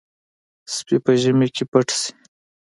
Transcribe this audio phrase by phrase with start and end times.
[0.75, 2.09] سپي په ژمي کې پټ شي.